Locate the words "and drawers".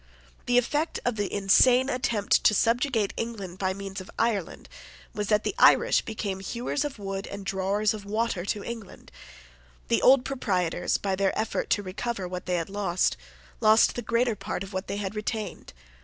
7.27-7.93